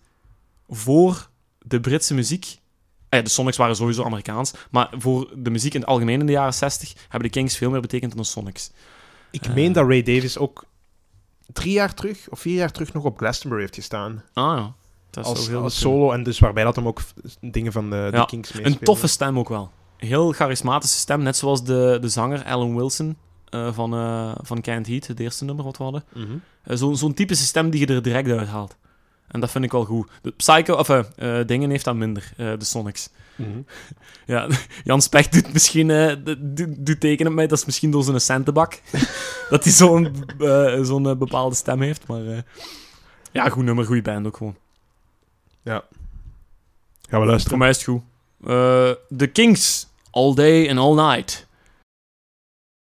voor 0.68 1.28
de 1.58 1.80
Britse 1.80 2.14
muziek. 2.14 2.58
Eh, 3.08 3.22
de 3.22 3.28
Sonics 3.30 3.56
waren 3.56 3.76
sowieso 3.76 4.04
Amerikaans, 4.04 4.52
maar 4.70 4.90
voor 4.98 5.30
de 5.36 5.50
muziek 5.50 5.74
in 5.74 5.80
het 5.80 5.88
algemeen 5.88 6.20
in 6.20 6.26
de 6.26 6.32
jaren 6.32 6.54
60 6.54 6.92
hebben 7.02 7.22
de 7.22 7.28
Kings 7.38 7.56
veel 7.56 7.70
meer 7.70 7.80
betekend 7.80 8.12
dan 8.12 8.20
de 8.22 8.28
Sonics. 8.28 8.70
Ik 9.34 9.54
meen 9.54 9.72
dat 9.72 9.88
Ray 9.88 10.02
Davis 10.02 10.38
ook 10.38 10.64
drie 11.52 11.72
jaar 11.72 11.94
terug, 11.94 12.28
of 12.30 12.40
vier 12.40 12.54
jaar 12.54 12.70
terug, 12.70 12.92
nog 12.92 13.04
op 13.04 13.18
Glastonbury 13.18 13.62
heeft 13.62 13.74
gestaan. 13.74 14.22
Ah 14.32 14.56
ja, 14.58 14.74
dat 15.10 15.24
is 15.24 15.30
Als, 15.30 15.48
heel 15.48 15.62
als 15.62 15.78
solo, 15.80 16.12
en 16.12 16.22
dus 16.22 16.38
waarbij 16.38 16.64
dat 16.64 16.76
hem 16.76 16.86
ook 16.86 17.00
dingen 17.40 17.72
van 17.72 17.90
de, 17.90 18.08
de 18.10 18.16
Ja, 18.16 18.24
Kings 18.24 18.48
Een 18.50 18.56
meespeelde. 18.56 18.84
toffe 18.84 19.06
stem 19.06 19.38
ook 19.38 19.48
wel. 19.48 19.70
Heel 19.96 20.32
charismatische 20.32 20.96
stem, 20.98 21.22
net 21.22 21.36
zoals 21.36 21.64
de, 21.64 21.98
de 22.00 22.08
zanger 22.08 22.44
Alan 22.44 22.76
Wilson 22.76 23.16
eh, 23.48 23.72
van, 23.72 23.94
eh 23.94 24.32
van 24.42 24.60
Can't 24.60 24.86
Heat, 24.86 25.06
het 25.06 25.20
eerste 25.20 25.44
nummer 25.44 25.64
wat 25.64 25.76
we 25.76 25.82
hadden. 25.82 26.04
Zo'n 26.64 26.96
zo'n 26.96 27.14
typische 27.14 27.44
stem 27.44 27.70
die 27.70 27.80
je 27.88 27.94
er 27.94 28.02
direct 28.02 28.28
uit 28.30 28.48
haalt. 28.48 28.76
En 29.28 29.40
dat 29.40 29.50
vind 29.50 29.64
ik 29.64 29.72
wel 29.72 29.84
goed. 29.84 30.08
De 30.22 30.30
Psycho, 30.30 30.74
of 30.74 30.88
eh, 30.88 31.38
eh, 31.40 31.46
Dingen 31.46 31.70
heeft 31.70 31.84
dat 31.84 31.94
minder, 31.94 32.32
eh, 32.36 32.52
de 32.58 32.64
Sonics. 32.64 33.08
Mhm. 33.36 33.58
Ja, 34.26 34.48
Jan 34.84 35.02
Specht 35.02 35.32
doet 35.32 35.52
misschien, 35.52 35.90
eh, 35.90 36.14
doet, 36.38 36.86
doet 36.86 37.00
tekenen 37.00 37.24
met 37.26 37.34
mij, 37.34 37.46
dat 37.46 37.58
is 37.58 37.64
misschien 37.64 37.90
door 37.90 38.02
zijn 38.04 38.20
centenbak. 38.20 38.80
dat 39.50 39.64
hij 39.64 39.72
zo'n 39.72 40.24
zo'n 40.82 41.18
bepaalde 41.18 41.54
stem 41.54 41.80
heeft, 41.80 42.06
maar... 42.06 42.44
ja, 43.32 43.48
goed 43.48 43.64
nummer, 43.64 43.84
goede 43.84 44.02
band 44.02 44.26
ook 44.26 44.36
gewoon. 44.36 44.56
Gaan 45.64 45.82
we 47.08 47.16
Voor 47.16 47.26
luisteren. 47.26 47.58
mij 47.58 47.68
is 47.68 47.76
het 47.76 47.84
goed. 47.84 48.02
The 49.18 49.26
Kings, 49.32 49.86
All 50.10 50.34
Day 50.34 50.68
and 50.70 50.78
All 50.78 50.94
Night. 50.94 51.43